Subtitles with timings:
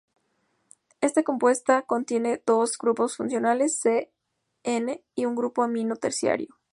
[1.01, 6.57] Este compuesto contiene dos grupos funcionales C≡N y un grupo amino terciario.